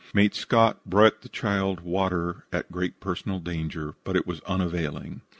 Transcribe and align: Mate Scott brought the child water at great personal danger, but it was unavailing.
Mate 0.15 0.33
Scott 0.33 0.83
brought 0.83 1.21
the 1.21 1.29
child 1.29 1.81
water 1.81 2.45
at 2.51 2.71
great 2.71 2.99
personal 2.99 3.37
danger, 3.37 3.93
but 4.03 4.15
it 4.15 4.25
was 4.25 4.41
unavailing. 4.47 5.21